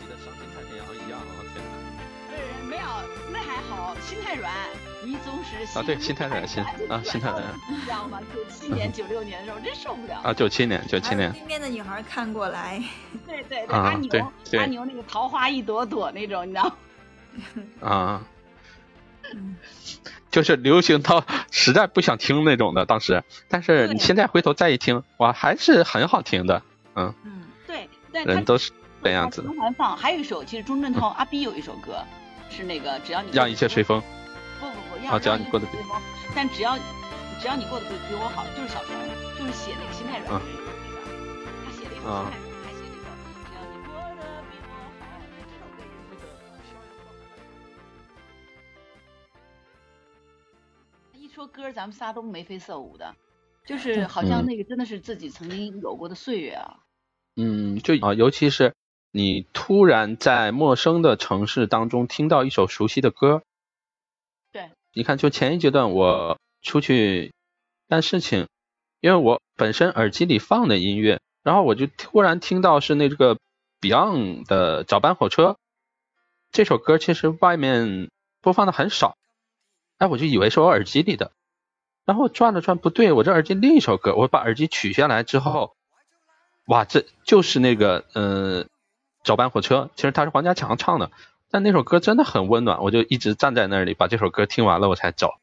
[0.00, 1.36] 洗的像金太平洋一样啊！
[1.52, 1.70] 天哪。
[2.32, 2.82] 呃，没有，
[3.30, 4.50] 那还好，心太软，
[5.04, 8.18] 你总是啊，对，心太软，心啊，心太软， 你知道吗？
[8.34, 10.32] 九七年、九六年的时候，真受不了啊！
[10.32, 12.82] 九七年，九七年，身边的女孩看过来，
[13.26, 16.76] 对对对，阿牛，阿牛那个桃花一朵朵那种，你知道？
[17.86, 18.22] 啊，
[20.30, 26.62] 就是流行到实在不想听那种的，当时，但是你现在回头再一听，哇，还是很好听的，
[26.94, 27.88] 嗯嗯，对，
[28.24, 28.72] 人都是
[29.02, 29.42] 这样子。
[29.42, 32.04] 循环放，还有一首，其实钟镇涛、阿 B 有一首歌。
[32.52, 34.02] 是那个，只要你让一切随风。
[34.58, 35.78] 不不不，要只要你过得比，
[36.34, 36.76] 但只要
[37.40, 38.98] 只要你过得比比我好，就是小船，
[39.38, 40.66] 就是写那个心太软的那个，
[41.64, 42.26] 他写了一首心太软，
[42.66, 43.06] 还写了一首
[43.46, 45.78] 只要你过得比我好，这首歌
[51.14, 53.14] 也是一说歌，咱们仨都眉飞色舞的，
[53.64, 56.80] 就是好像那个真的是自己曾经有过的岁月啊。
[57.36, 58.74] 嗯，就啊，尤其是。
[59.12, 63.42] 你突然在陌生的城市当中听到一首熟悉的歌，
[64.52, 67.32] 对，你看，就前一阶段我出去
[67.88, 68.46] 干事情，
[69.00, 73.36] 因为我本身耳机里放的音乐，然后我就突然听到是那个
[73.80, 75.52] Beyond 的《早班火车》
[76.52, 79.16] 这首歌，其实外面播放的很少，
[79.98, 81.32] 哎，我就以为是我耳机里的，
[82.04, 85.74] 然后转了转，不对，我这耳机另一首歌，我把耳机取下来之后，
[86.66, 88.68] 哇，这就是那个，嗯。
[89.22, 91.10] 早班火车，其实它是黄家强唱的，
[91.50, 95.34] 但那首歌真的很温暖，我就一直站在那里把这首歌听完了，我才走。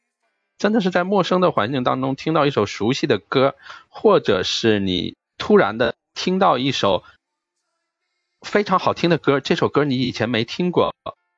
[0.58, 3.54] 真的是在陌生的环境当中听到一首熟悉的歌，
[3.90, 7.04] 或者是你突然的听到一首
[8.42, 10.96] 非常好听的歌，这首歌你以前没听过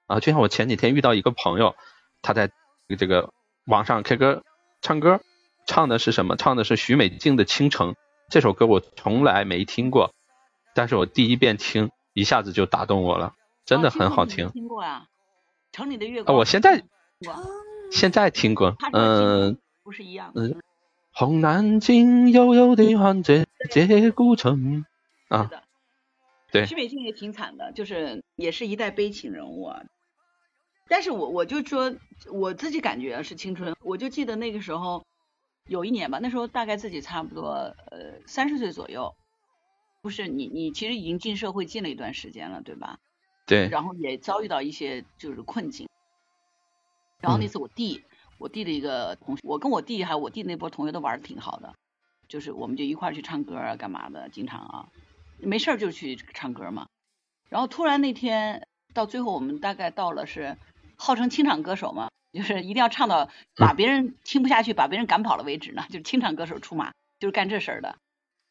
[0.08, 0.22] 啊。
[0.22, 1.76] 就像我前几天遇到一个朋友，
[2.22, 2.50] 他在
[2.98, 3.34] 这个
[3.66, 4.44] 网上 K 歌
[4.82, 5.20] 唱歌，
[5.68, 6.38] 唱的是什么？
[6.38, 7.92] 唱的是许美静的《倾城》
[8.30, 10.14] 这首歌，我从来没听过，
[10.74, 11.92] 但是我第一遍听。
[12.20, 14.50] 一下子就打动我了，真的很好听。
[14.50, 15.08] 听过啊，
[15.72, 16.38] 城里的月光。
[16.38, 16.84] 我现在
[17.92, 20.34] 现在听过，嗯，不是一样。
[20.36, 20.62] 嗯，
[21.14, 24.86] 红南京悠悠地喊这这古城
[25.30, 25.50] 啊，
[26.52, 26.66] 对。
[26.66, 29.84] 徐美静也挺惨的，就是也是一代悲情人物啊。
[30.90, 31.96] 但是我我就说
[32.32, 35.06] 我自己感觉是青春，我就记得那个时候
[35.68, 37.52] 有一年吧，那时候大概自己差不多
[37.92, 39.16] 呃三十岁左右。
[40.02, 43.00] 不是你，你其实已经进社会进了一段时间了，对吧？
[43.46, 43.68] 对。
[43.68, 45.90] 然后也遭遇到一些就是困境。
[47.22, 48.04] 然后那次我弟，
[48.38, 51.74] 我弟的一个同学，我跟我弟还有我弟那波同学都玩的挺好的，
[52.30, 54.88] 就是我们就一块去唱歌啊，干嘛的，经常啊，
[55.40, 56.88] 没事就去唱歌嘛。
[57.50, 60.56] 然后突然那天到最后，我们大概到了是
[60.96, 67.98] 号称清场歌手嘛，就是一定要唱到把别人听不下去，把别人赶跑了为止呢，就是清场歌手出马，就是干这事儿的。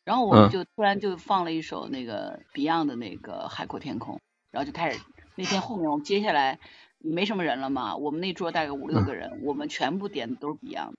[0.08, 4.16] 然后我们就突然就放了一首那个 Beyond 的那个《海阔天空》，
[4.50, 4.98] 然后就开始
[5.34, 6.58] 那天后面我们接下来
[6.96, 10.94] 没什么人了嘛，我们那桌大概五六个人，我们全部点的都是 Beyond，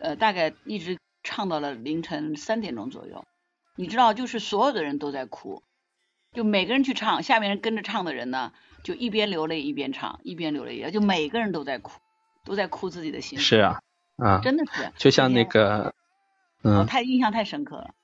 [0.00, 3.24] 呃，大概一直唱到了凌晨三点钟左右。
[3.76, 5.62] 你知道，就是所有的人都在哭，
[6.32, 11.92] 就每个人去唱，下面人跟着唱的人呢，就一边流泪一边唱，一边流泪，就每个人都在哭，
[12.44, 13.38] 都在哭自己的心。
[13.38, 13.78] 是啊，
[14.16, 15.94] 啊，真的是，就像那个，
[16.64, 17.94] 嗯，太印象太深刻了。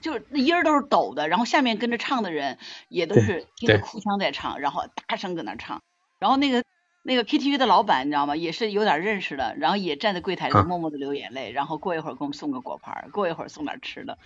[0.00, 2.58] 就是那音儿都是抖的，然后下面跟着唱的人
[2.88, 5.82] 也都是听着哭腔在唱，然后大声搁那唱，
[6.18, 6.64] 然后那个
[7.02, 8.36] 那个 KTV 的老板你知道吗？
[8.36, 14.18] 也是有点认识的，然后也站在柜台上默默的流眼泪，然后过一会儿给我们送个果盘，过一会儿送点吃的，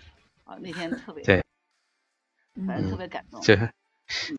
[0.44, 1.44] 啊，那天特别对，
[2.66, 3.40] 反正特别感动。
[3.40, 3.70] 这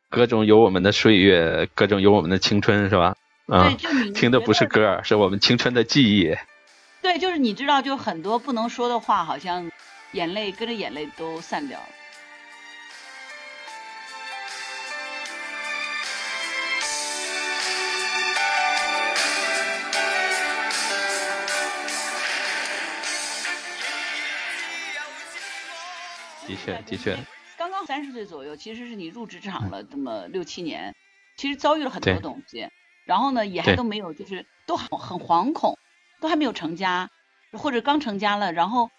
[0.09, 3.15] 歌中有我们的岁月，各种有我们的青春，是吧？
[3.47, 3.69] 啊，
[4.13, 6.35] 听的不是歌，是我们青春的记忆。
[7.01, 9.71] 对，就是你知道，就很多不能说的话，好像。
[10.15, 11.89] 眼泪跟着眼泪都散掉了。
[26.47, 27.17] 的确，的确。
[27.57, 30.95] 刚刚三十岁左右，其实是你入职场了这么六七年，
[31.35, 32.69] 其实遭遇了很多东西，
[33.03, 35.77] 然后呢，也还都没有，就是都很很惶恐，
[36.21, 37.09] 都还没有成家，
[37.51, 38.89] 或者刚成家了，然后。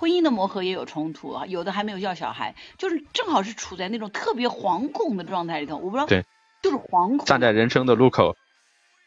[0.00, 5.76] 婚姻的磨合也有冲突啊，有的还没有要小孩，就是正好是处在那种特别惶恐的状态里头。
[5.76, 6.24] 我不知道，对，
[6.62, 8.34] 就是惶恐，站在人生的路口，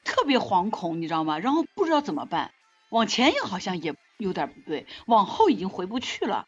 [0.06, 1.40] 特别惶恐，你知道吗？
[1.40, 2.52] 然后不知道怎么办，
[2.92, 6.46] 往前也好像也有点不对，往后已经回不去了。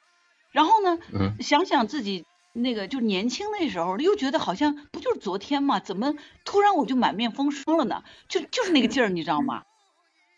[0.51, 0.99] 然后呢，
[1.39, 5.79] 想想自己那个就年轻那时候，又觉得好像不就是昨天嘛？
[5.79, 6.13] 怎么
[6.43, 8.03] 突然我就满面风霜了呢？
[8.29, 9.63] 就就是那个劲儿，你知道吗？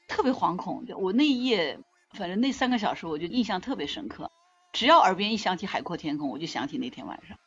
[0.08, 1.80] 特别惶恐，我那一夜。
[2.12, 4.32] 反正那三个小时我就印象特别深刻，
[4.74, 7.38] 只要耳边一响起《海阔天空》，我就想起那天晚上。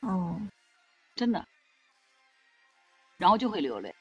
[0.00, 0.40] 哦，
[1.14, 1.46] 真的，
[3.16, 3.94] 然后就会流泪，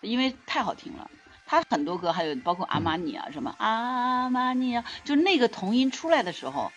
[0.00, 1.10] 因为太好听了。
[1.46, 6.70] 他很多歌，还有包括阿玛尼啊，什么阿玛尼啊，就那个童音出来的时候，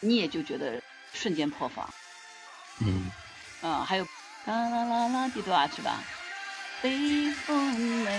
[0.00, 0.82] 你也就觉得
[1.12, 1.88] 瞬间破防。
[2.80, 3.10] 嗯，
[3.62, 4.04] 嗯，还有
[4.46, 6.02] 啦啦啦啦滴多啊，是吧？
[6.82, 8.18] 北风来，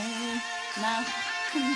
[0.82, 1.04] 那
[1.52, 1.74] 春阳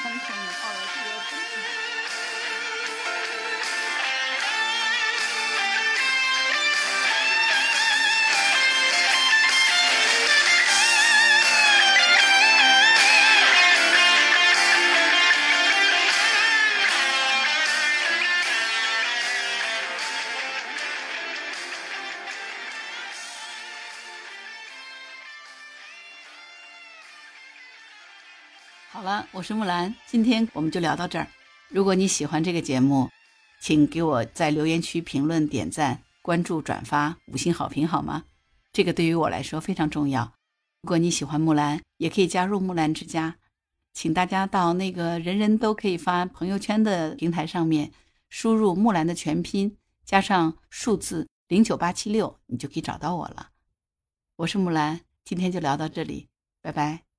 [28.94, 31.26] 好了，我是木兰，今天我们就聊到这儿。
[31.70, 33.10] 如果你喜欢这个节目，
[33.62, 38.26] 请给我在留言区评论、点赞、关注、转发、五星好评，好吗？
[38.74, 40.34] 这个对于我来说非常重要。
[40.82, 43.38] 如果你喜欢木兰，也可以加入木兰之家，
[43.94, 47.94] 请大家到那个人人都可以发朋友圈的平台上面，
[48.28, 53.52] 输入木兰的全拼加上数字零九八七六，你就可以找到我了。
[54.36, 56.28] 我是木兰，今天就聊到这里，
[56.62, 57.11] 拜拜。